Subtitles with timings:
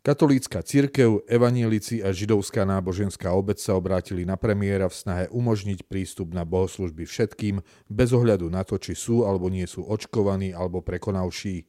[0.00, 6.32] Katolícka cirkev, evanielici a židovská náboženská obec sa obrátili na premiéra v snahe umožniť prístup
[6.32, 11.68] na bohoslužby všetkým, bez ohľadu na to, či sú alebo nie sú očkovaní alebo prekonavší.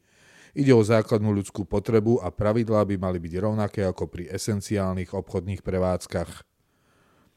[0.55, 5.59] Ide o základnú ľudskú potrebu a pravidlá by mali byť rovnaké ako pri esenciálnych obchodných
[5.59, 6.31] prevádzkach.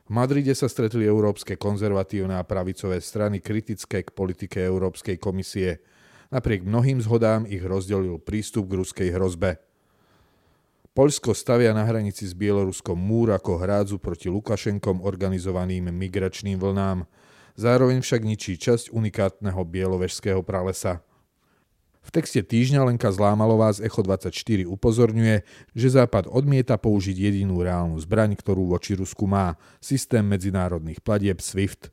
[0.06, 5.82] V Madride sa stretli európske konzervatívne a pravicové strany kritické k politike Európskej komisie.
[6.30, 9.73] Napriek mnohým zhodám ich rozdelil prístup k ruskej hrozbe.
[10.94, 17.10] Poľsko stavia na hranici s Bieloruskom múr ako hrádzu proti Lukašenkom organizovaným migračným vlnám.
[17.58, 21.02] Zároveň však ničí časť unikátneho bielovežského pralesa.
[21.98, 25.42] V texte týždňa Lenka Zlámalová z Echo 24 upozorňuje,
[25.74, 31.90] že Západ odmieta použiť jedinú reálnu zbraň, ktorú voči Rusku má, systém medzinárodných platieb SWIFT.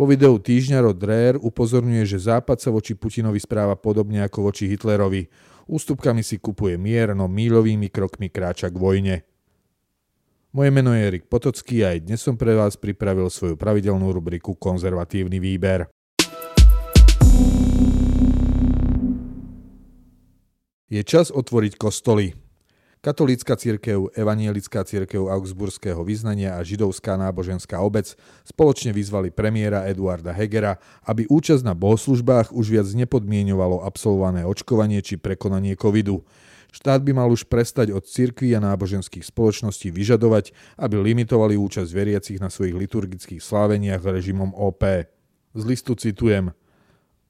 [0.00, 4.64] Vo videu týždňa Rod Dreher upozorňuje, že Západ sa voči Putinovi správa podobne ako voči
[4.64, 5.28] Hitlerovi.
[5.64, 9.16] Ústupkami si kupuje mier, no míľovými krokmi kráča k vojne.
[10.52, 14.52] Moje meno je Erik Potocký a aj dnes som pre vás pripravil svoju pravidelnú rubriku
[14.52, 15.88] Konzervatívny výber.
[20.92, 22.43] Je čas otvoriť kostoly.
[23.04, 28.16] Katolícka církev, evanielická církev augsburského vyznania a židovská náboženská obec
[28.48, 35.20] spoločne vyzvali premiéra Eduarda Hegera, aby účasť na bohoslužbách už viac nepodmienovalo absolvované očkovanie či
[35.20, 36.24] prekonanie covidu.
[36.72, 42.40] Štát by mal už prestať od cirkví a náboženských spoločností vyžadovať, aby limitovali účasť veriacich
[42.40, 44.80] na svojich liturgických sláveniach režimom OP.
[45.52, 46.56] Z listu citujem–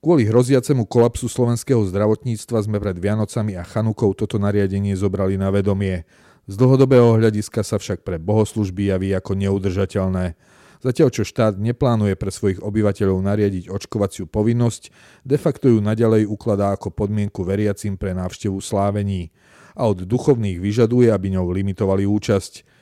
[0.05, 6.05] Kvôli hroziacemu kolapsu slovenského zdravotníctva sme pred Vianocami a Chanukou toto nariadenie zobrali na vedomie.
[6.45, 10.37] Z dlhodobého hľadiska sa však pre bohoslužby javí ako neudržateľné.
[10.85, 14.93] Zatiaľ čo štát neplánuje pre svojich obyvateľov nariadiť očkovaciu povinnosť,
[15.25, 19.33] de facto ju naďalej ukladá ako podmienku veriacim pre návštevu slávení.
[19.73, 22.74] A od duchovných vyžaduje, aby ňou limitovali účasť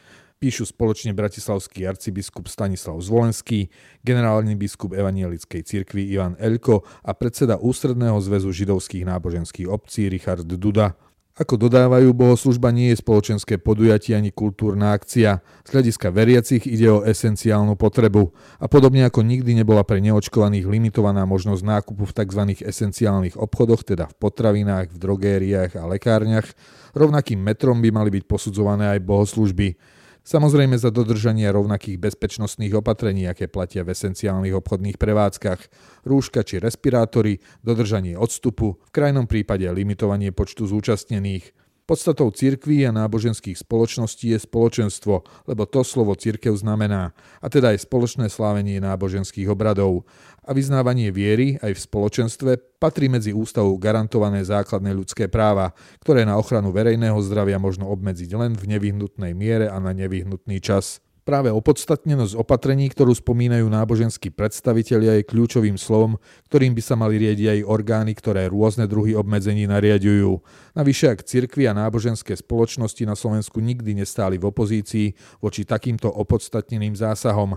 [0.43, 3.71] píšu spoločne bratislavský arcibiskup Stanislav Zvolenský,
[4.03, 10.99] generálny biskup Evanielickej cirkvi Ivan Elko a predseda Ústredného zväzu židovských náboženských obcí Richard Duda.
[11.33, 15.41] Ako dodávajú, bohoslužba nie je spoločenské podujatie ani kultúrna akcia.
[15.65, 18.35] Z hľadiska veriacich ide o esenciálnu potrebu.
[18.61, 22.43] A podobne ako nikdy nebola pre neočkovaných limitovaná možnosť nákupu v tzv.
[22.67, 26.51] esenciálnych obchodoch, teda v potravinách, v drogériách a lekárniach,
[26.93, 30.02] rovnakým metrom by mali byť posudzované aj bohoslužby.
[30.23, 35.61] Samozrejme za dodržanie rovnakých bezpečnostných opatrení, aké platia v esenciálnych obchodných prevádzkach,
[36.07, 43.59] rúška či respirátory, dodržanie odstupu, v krajnom prípade limitovanie počtu zúčastnených, Podstatou cirkví a náboženských
[43.59, 47.11] spoločností je spoločenstvo, lebo to slovo cirkev znamená,
[47.43, 50.07] a teda aj spoločné slávenie náboženských obradov.
[50.47, 56.39] A vyznávanie viery aj v spoločenstve patrí medzi ústavou garantované základné ľudské práva, ktoré na
[56.39, 61.02] ochranu verejného zdravia možno obmedziť len v nevyhnutnej miere a na nevyhnutný čas.
[61.23, 66.19] Práve opodstatnenosť opatrení, ktorú spomínajú náboženskí predstavitelia, je kľúčovým slovom,
[66.51, 70.43] ktorým by sa mali riadiť aj orgány, ktoré rôzne druhy obmedzení nariadujú.
[70.75, 76.99] Navyše, ak cirkvi a náboženské spoločnosti na Slovensku nikdy nestáli v opozícii voči takýmto opodstatneným
[76.99, 77.55] zásahom,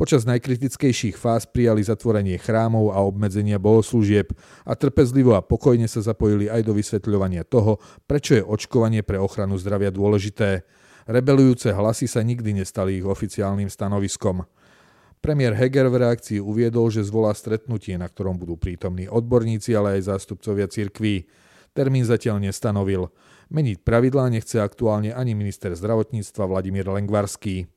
[0.00, 4.32] Počas najkritickejších fáz prijali zatvorenie chrámov a obmedzenia bohoslúžieb
[4.64, 7.76] a trpezlivo a pokojne sa zapojili aj do vysvetľovania toho,
[8.08, 10.64] prečo je očkovanie pre ochranu zdravia dôležité.
[11.08, 14.44] Rebelujúce hlasy sa nikdy nestali ich oficiálnym stanoviskom.
[15.20, 20.16] Premiér Heger v reakcii uviedol, že zvolá stretnutie, na ktorom budú prítomní odborníci, ale aj
[20.16, 21.28] zástupcovia cirkví.
[21.76, 23.12] Termín zatiaľ nestanovil.
[23.52, 27.68] Meniť pravidlá nechce aktuálne ani minister zdravotníctva Vladimír Lengvarský.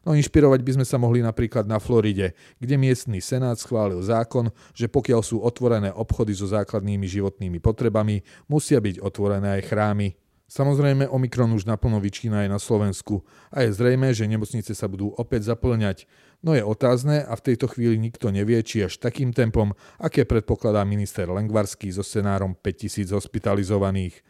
[0.00, 4.88] No inšpirovať by sme sa mohli napríklad na Floride, kde miestny senát schválil zákon, že
[4.88, 10.16] pokiaľ sú otvorené obchody so základnými životnými potrebami, musia byť otvorené aj chrámy.
[10.50, 13.22] Samozrejme, Omikron už naplno vyčína aj na Slovensku
[13.54, 16.10] a je zrejme, že nemocnice sa budú opäť zaplňať.
[16.42, 20.82] No je otázne a v tejto chvíli nikto nevie, či až takým tempom, aké predpokladá
[20.82, 24.26] minister Lengvarský so scenárom 5000 hospitalizovaných.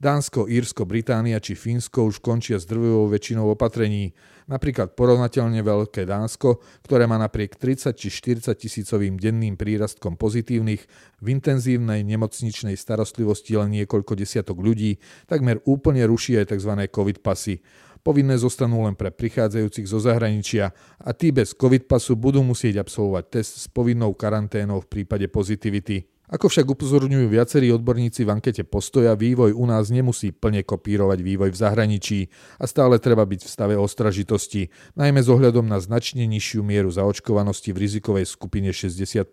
[0.00, 4.16] Dánsko, Írsko, Británia či Fínsko už končia s drvivou väčšinou opatrení.
[4.48, 10.88] Napríklad porovnateľne veľké Dánsko, ktoré má napriek 30 či 40 tisícovým denným prírastkom pozitívnych
[11.20, 14.96] v intenzívnej nemocničnej starostlivosti len niekoľko desiatok ľudí,
[15.28, 16.80] takmer úplne ruší aj tzv.
[16.88, 17.60] COVID pasy.
[18.00, 23.24] Povinné zostanú len pre prichádzajúcich zo zahraničia a tí bez COVID pasu budú musieť absolvovať
[23.28, 26.08] test s povinnou karanténou v prípade pozitivity.
[26.30, 31.50] Ako však upozorňujú viacerí odborníci v ankete postoja, vývoj u nás nemusí plne kopírovať vývoj
[31.50, 32.18] v zahraničí
[32.62, 37.74] a stále treba byť v stave ostražitosti, najmä s ohľadom na značne nižšiu mieru zaočkovanosti
[37.74, 39.26] v rizikovej skupine 60+.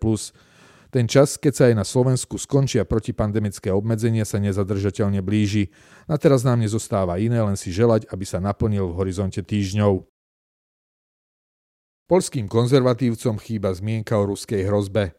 [0.88, 5.70] Ten čas, keď sa aj na Slovensku skončia protipandemické obmedzenia, sa nezadržateľne blíži.
[6.10, 10.02] Na teraz nám nezostáva iné, len si želať, aby sa naplnil v horizonte týždňov.
[12.08, 15.12] Polským konzervatívcom chýba zmienka o ruskej hrozbe.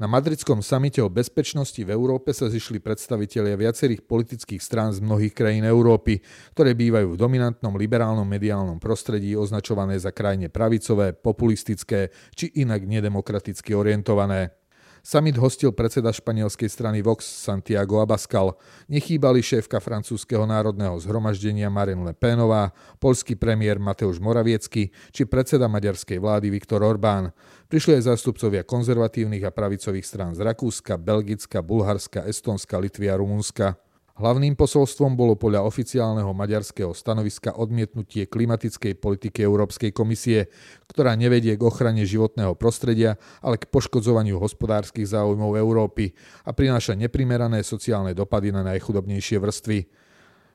[0.00, 5.36] Na madridskom samite o bezpečnosti v Európe sa zišli predstavitelia viacerých politických strán z mnohých
[5.36, 6.24] krajín Európy,
[6.56, 13.76] ktoré bývajú v dominantnom liberálnom mediálnom prostredí označované za krajine pravicové, populistické či inak nedemokraticky
[13.76, 14.59] orientované.
[15.00, 18.54] Summit hostil predseda španielskej strany Vox Santiago Abascal,
[18.86, 22.70] nechýbali šéfka francúzského národného zhromaždenia Marine Le Penová,
[23.00, 27.32] polský premiér Mateusz Moraviecky či predseda maďarskej vlády Viktor Orbán.
[27.72, 33.89] Prišli aj zástupcovia konzervatívnych a pravicových strán z Rakúska, Belgicka, Bulharska, Estonska, Litvy a Rumunska.
[34.20, 40.52] Hlavným posolstvom bolo podľa oficiálneho maďarského stanoviska odmietnutie klimatickej politiky Európskej komisie,
[40.92, 46.12] ktorá nevedie k ochrane životného prostredia, ale k poškodzovaniu hospodárskych záujmov Európy
[46.44, 49.88] a prináša neprimerané sociálne dopady na najchudobnejšie vrstvy.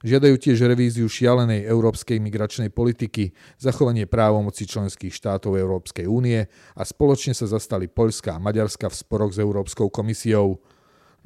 [0.06, 6.46] Žiadajú tiež revíziu šialenej európskej migračnej politiky, zachovanie právomoci členských štátov Európskej únie
[6.78, 10.62] a spoločne sa zastali Poľska a Maďarska v sporoch s Európskou komisiou.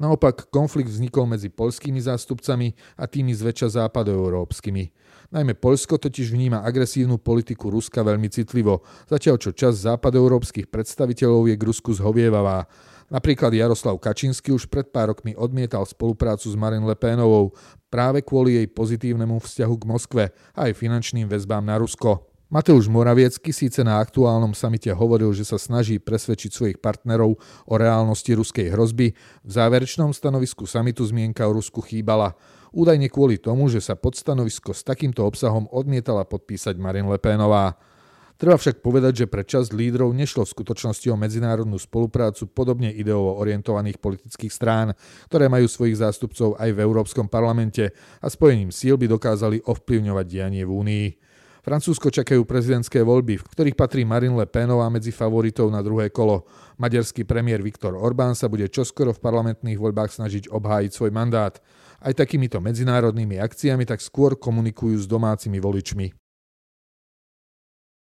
[0.00, 4.84] Naopak konflikt vznikol medzi poľskými zástupcami a tými zväčša západoeurópskymi.
[5.30, 11.54] Najmä Poľsko totiž vníma agresívnu politiku Ruska veľmi citlivo, zatiaľ čo čas západoeurópskych predstaviteľov je
[11.60, 12.64] k Rusku zhovievavá.
[13.12, 17.52] Napríklad Jaroslav Kačinsky už pred pár rokmi odmietal spoluprácu s Marine Le Penovou
[17.92, 20.24] práve kvôli jej pozitívnemu vzťahu k Moskve
[20.56, 22.29] a aj finančným väzbám na Rusko.
[22.50, 28.34] Mateusz Moraviecky síce na aktuálnom samite hovoril, že sa snaží presvedčiť svojich partnerov o reálnosti
[28.34, 29.14] ruskej hrozby,
[29.46, 32.34] v záverečnom stanovisku samitu zmienka o Rusku chýbala.
[32.74, 37.78] Údajne kvôli tomu, že sa pod stanovisko s takýmto obsahom odmietala podpísať Marine Le Penová.
[38.34, 43.38] Treba však povedať, že pre časť lídrov nešlo v skutočnosti o medzinárodnú spoluprácu podobne ideovo
[43.38, 44.98] orientovaných politických strán,
[45.30, 50.66] ktoré majú svojich zástupcov aj v Európskom parlamente a spojením síl by dokázali ovplyvňovať dianie
[50.66, 51.29] v Únii.
[51.60, 56.48] Francúzsko čakajú prezidentské voľby, v ktorých patrí Marine Le Penová medzi favoritov na druhé kolo.
[56.80, 61.60] Maďarský premiér Viktor Orbán sa bude čoskoro v parlamentných voľbách snažiť obhájiť svoj mandát.
[62.00, 66.16] Aj takýmito medzinárodnými akciami tak skôr komunikujú s domácimi voličmi.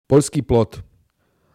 [0.05, 0.85] Polský plot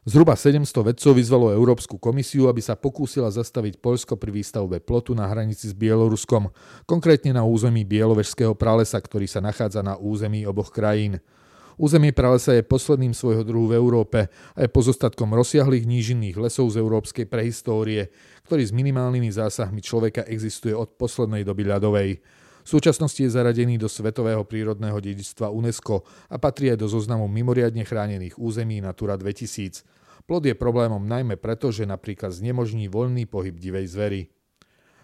[0.04, 5.32] Zhruba 700 vedcov vyzvalo Európsku komisiu, aby sa pokúsila zastaviť Poľsko pri výstavbe plotu na
[5.32, 6.52] hranici s Bieloruskom,
[6.84, 11.24] konkrétne na území Bielovežského pralesa, ktorý sa nachádza na území oboch krajín.
[11.78, 14.20] Územie pralesa je posledným svojho druhu v Európe
[14.54, 18.14] a je pozostatkom rozsiahlých nížinných lesov z európskej prehistórie,
[18.46, 22.12] ktorý s minimálnymi zásahmi človeka existuje od poslednej doby ľadovej.
[22.64, 27.84] V súčasnosti je zaradený do Svetového prírodného dedičstva UNESCO a patrí aj do zoznamu mimoriadne
[27.84, 29.84] chránených území Natura 2000.
[30.24, 34.22] Plod je problémom najmä preto, že napríklad znemožní voľný pohyb divej zvery.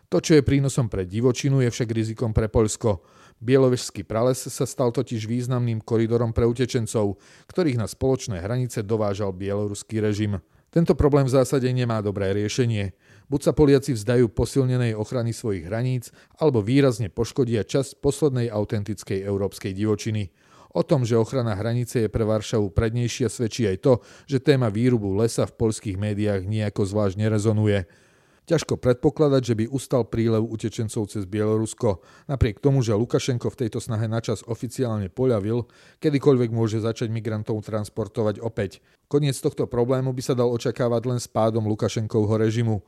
[0.10, 3.06] To, čo je prínosom pre divočinu, je však rizikom pre Poľsko.
[3.46, 10.02] Bielovežský prales sa stal totiž významným koridorom pre utečencov, ktorých na spoločné hranice dovážal bieloruský
[10.02, 10.42] režim.
[10.74, 12.98] Tento problém v zásade nemá dobré riešenie.
[13.30, 16.10] Buď sa Poliaci vzdajú posilnenej ochrany svojich hraníc,
[16.42, 20.34] alebo výrazne poškodia časť poslednej autentickej európskej divočiny.
[20.74, 23.94] O tom, že ochrana hranice je pre Varšavu prednejšia, svedčí aj to,
[24.26, 28.09] že téma výrubu lesa v poľských médiách nejako zvlášť nerezonuje.
[28.50, 33.78] Ťažko predpokladať, že by ustal prílev utečencov cez Bielorusko, napriek tomu, že Lukašenko v tejto
[33.78, 35.70] snahe načas oficiálne poľavil,
[36.02, 38.82] kedykoľvek môže začať migrantov transportovať opäť.
[39.06, 42.82] Koniec tohto problému by sa dal očakávať len s pádom Lukašenkovho režimu.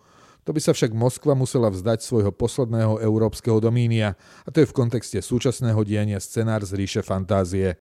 [0.46, 4.74] To by sa však Moskva musela vzdať svojho posledného európskeho domínia, a to je v
[4.74, 7.78] kontexte súčasného diania scenár z ríše fantázie.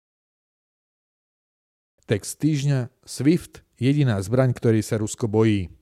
[2.04, 5.79] Text týždňa SWIFT, jediná zbraň, ktorej sa Rusko bojí.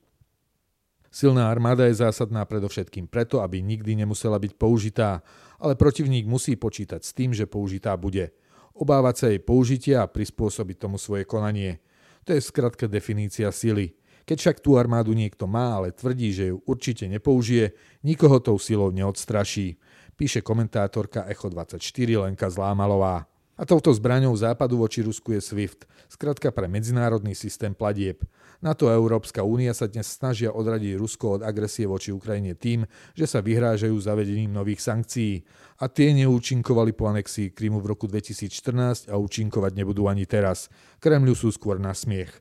[1.09, 5.25] Silná armáda je zásadná predovšetkým preto, aby nikdy nemusela byť použitá,
[5.57, 8.29] ale protivník musí počítať s tým, že použitá bude.
[8.77, 11.81] Obávať sa jej použitia a prispôsobiť tomu svoje konanie.
[12.29, 13.97] To je skratka definícia sily.
[14.25, 17.73] Keď však tú armádu niekto má, ale tvrdí, že ju určite nepoužije,
[18.05, 19.81] nikoho tou silou neodstraší,
[20.13, 23.28] píše komentátorka Echo24 Lenka Zlámalová.
[23.59, 28.23] A touto zbraňou západu voči Rusku je SWIFT, skratka pre medzinárodný systém platieb.
[28.63, 32.87] NATO a Európska únia sa dnes snažia odradiť Rusko od agresie voči Ukrajine tým,
[33.19, 35.43] že sa vyhrážajú zavedením nových sankcií.
[35.83, 40.71] A tie neúčinkovali po anexii Krymu v roku 2014 a účinkovať nebudú ani teraz.
[41.03, 42.31] Kremľu sú skôr na smiech.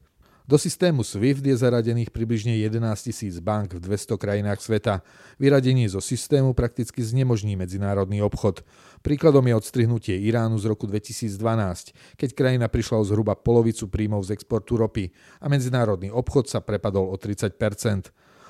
[0.49, 5.05] Do systému SWIFT je zaradených približne 11 tisíc bank v 200 krajinách sveta.
[5.37, 8.65] Vyradenie zo systému prakticky znemožní medzinárodný obchod.
[9.05, 11.37] Príkladom je odstrihnutie Iránu z roku 2012,
[12.17, 15.13] keď krajina prišla o zhruba polovicu príjmov z exportu ropy
[15.45, 18.09] a medzinárodný obchod sa prepadol o 30%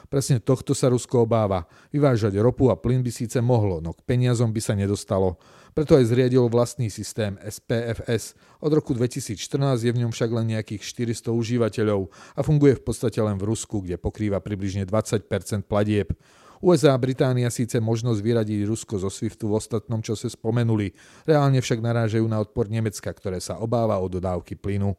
[0.09, 1.69] Presne tohto sa Rusko obáva.
[1.93, 5.37] Vyvážať ropu a plyn by síce mohlo, no k peniazom by sa nedostalo.
[5.76, 8.38] Preto aj zriedil vlastný systém SPFS.
[8.60, 9.38] Od roku 2014
[9.84, 10.82] je v ňom však len nejakých
[11.12, 15.28] 400 užívateľov a funguje v podstate len v Rusku, kde pokrýva približne 20%
[15.64, 16.12] platieb.
[16.58, 20.90] USA a Británia síce možnosť vyradiť Rusko zo SWIFTu v ostatnom čase spomenuli,
[21.22, 24.98] reálne však narážajú na odpor Nemecka, ktoré sa obáva o dodávky plynu.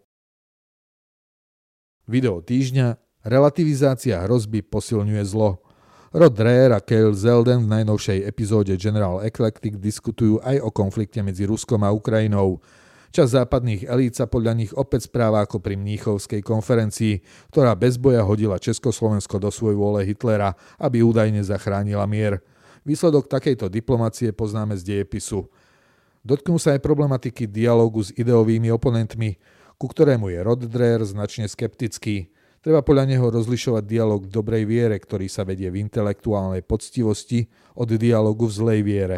[2.08, 5.60] Video týždňa Relativizácia hrozby posilňuje zlo.
[6.10, 11.46] Rod Dreher a Cale Zelden v najnovšej epizóde General Eclectic diskutujú aj o konflikte medzi
[11.46, 12.58] Ruskom a Ukrajinou.
[13.14, 17.22] Čas západných elít sa podľa nich opäť správa ako pri Mníchovskej konferencii,
[17.54, 22.42] ktorá bez boja hodila Československo do svojej vôle Hitlera, aby údajne zachránila mier.
[22.90, 25.46] Výsledok takejto diplomacie poznáme z dejepisu.
[26.26, 29.38] Dotknú sa aj problematiky dialogu s ideovými oponentmi,
[29.78, 32.34] ku ktorému je Rod Dreher značne skeptický.
[32.70, 37.90] Treba podľa neho rozlišovať dialog v dobrej viere, ktorý sa vedie v intelektuálnej poctivosti, od
[37.98, 39.18] dialogu v zlej viere.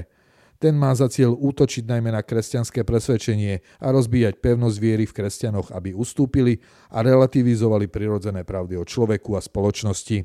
[0.55, 5.67] Ten má za cieľ útočiť najmä na kresťanské presvedčenie a rozbíjať pevnosť viery v kresťanoch,
[5.75, 6.63] aby ustúpili
[6.95, 10.23] a relativizovali prirodzené pravdy o človeku a spoločnosti.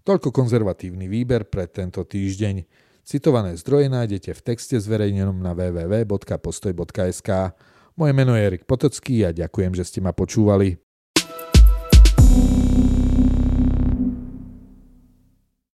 [0.00, 2.64] Toľko konzervatívny výber pre tento týždeň.
[3.04, 7.52] Citované zdroje nájdete v texte zverejnenom na www.postoj.sk.
[7.96, 10.78] Moje meno je Erik Potocký a ďakujem, že ste ma počúvali.